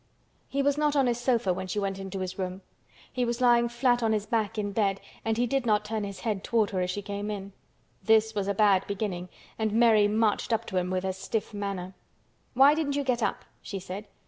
He 0.47 0.63
was 0.63 0.79
not 0.79 0.95
on 0.95 1.05
his 1.05 1.19
sofa 1.19 1.53
when 1.53 1.67
she 1.67 1.77
went 1.77 1.99
into 1.99 2.21
his 2.21 2.39
room. 2.39 2.63
He 3.13 3.23
was 3.23 3.39
lying 3.39 3.69
flat 3.69 4.01
on 4.01 4.13
his 4.13 4.25
back 4.25 4.57
in 4.57 4.71
bed 4.71 4.99
and 5.23 5.37
he 5.37 5.45
did 5.45 5.63
not 5.63 5.85
turn 5.85 6.03
his 6.05 6.21
head 6.21 6.43
toward 6.43 6.71
her 6.71 6.81
as 6.81 6.89
she 6.89 7.03
came 7.03 7.29
in. 7.29 7.53
This 8.01 8.33
was 8.33 8.47
a 8.47 8.55
bad 8.55 8.83
beginning 8.87 9.29
and 9.59 9.71
Mary 9.73 10.07
marched 10.07 10.51
up 10.51 10.65
to 10.65 10.77
him 10.77 10.89
with 10.89 11.03
her 11.03 11.13
stiff 11.13 11.53
manner. 11.53 11.93
"Why 12.55 12.73
didn't 12.73 12.95
you 12.95 13.03
get 13.03 13.21
up?" 13.21 13.45
she 13.61 13.77
said. 13.77 14.07